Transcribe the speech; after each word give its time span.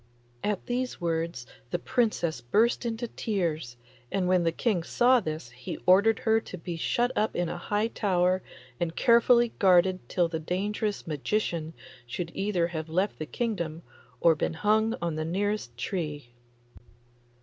At 0.43 0.65
these 0.65 0.99
words 0.99 1.45
the 1.69 1.77
Princess 1.77 2.41
burst 2.41 2.87
into 2.87 3.07
tears, 3.07 3.77
and 4.11 4.27
when 4.27 4.41
the 4.41 4.51
King 4.51 4.81
saw 4.81 5.19
this 5.19 5.51
he 5.51 5.77
ordered 5.85 6.17
her 6.25 6.41
to 6.41 6.57
be 6.57 6.75
shut 6.75 7.11
up 7.15 7.35
in 7.35 7.49
a 7.49 7.57
high 7.59 7.85
tower 7.85 8.41
and 8.79 8.95
carefully 8.95 9.53
guarded 9.59 9.99
till 10.09 10.27
the 10.27 10.39
dangerous 10.39 11.05
magician 11.05 11.75
should 12.07 12.31
either 12.33 12.65
have 12.69 12.89
left 12.89 13.19
the 13.19 13.27
kingdom 13.27 13.83
or 14.19 14.33
been 14.33 14.55
hung 14.55 14.95
on 15.03 15.17
the 15.17 15.23
nearest 15.23 15.77
tree. 15.77 16.33